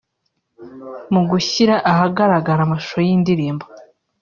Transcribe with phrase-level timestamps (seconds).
[1.13, 3.65] Mu gushyira ahagaragara amashusho y’iyi ndirimbo